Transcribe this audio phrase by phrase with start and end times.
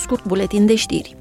[0.00, 1.16] scurt buletin de știri.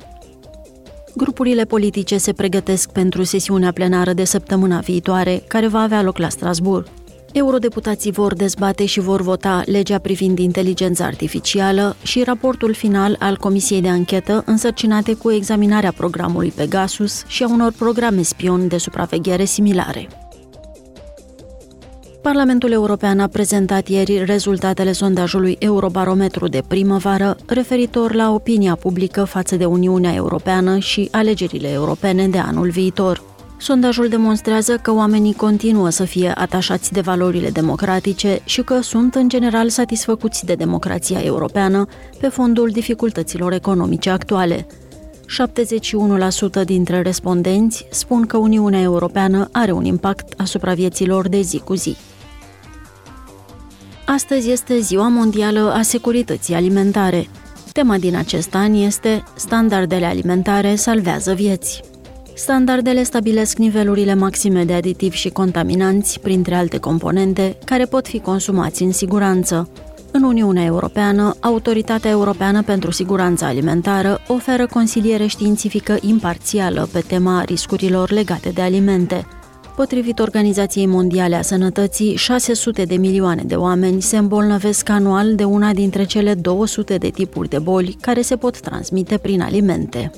[1.15, 6.29] Grupurile politice se pregătesc pentru sesiunea plenară de săptămâna viitoare, care va avea loc la
[6.29, 6.87] Strasburg.
[7.31, 13.81] Eurodeputații vor dezbate și vor vota legea privind inteligența artificială și raportul final al Comisiei
[13.81, 20.07] de Anchetă însărcinate cu examinarea programului Pegasus și a unor programe spion de supraveghere similare.
[22.21, 29.55] Parlamentul European a prezentat ieri rezultatele sondajului Eurobarometru de primăvară referitor la opinia publică față
[29.55, 33.23] de Uniunea Europeană și alegerile europene de anul viitor.
[33.57, 39.29] Sondajul demonstrează că oamenii continuă să fie atașați de valorile democratice și că sunt în
[39.29, 41.85] general satisfăcuți de democrația europeană
[42.19, 44.67] pe fondul dificultăților economice actuale.
[46.61, 51.75] 71% dintre respondenți spun că Uniunea Europeană are un impact asupra vieților de zi cu
[51.75, 51.95] zi.
[54.11, 57.27] Astăzi este Ziua Mondială a Securității Alimentare.
[57.73, 61.81] Tema din acest an este Standardele alimentare salvează vieți.
[62.33, 68.83] Standardele stabilesc nivelurile maxime de aditivi și contaminanți, printre alte componente, care pot fi consumați
[68.83, 69.69] în siguranță.
[70.11, 78.11] În Uniunea Europeană, Autoritatea Europeană pentru Siguranța Alimentară oferă consiliere științifică imparțială pe tema riscurilor
[78.11, 79.27] legate de alimente.
[79.79, 85.73] Potrivit Organizației Mondiale a Sănătății, 600 de milioane de oameni se îmbolnăvesc anual de una
[85.73, 90.11] dintre cele 200 de tipuri de boli care se pot transmite prin alimente.